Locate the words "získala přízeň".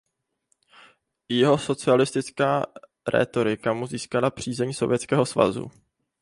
3.87-4.73